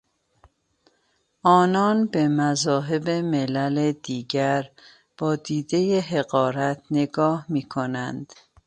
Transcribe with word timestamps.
آنان 1.43 2.05
به 2.07 2.27
مذاهب 2.27 3.09
ملل 3.09 3.91
دیگر 3.91 4.71
با 5.17 5.35
دیدهی 5.35 5.99
حقارت 5.99 6.81
نگاه 6.91 7.45
میکنند. 7.49 8.33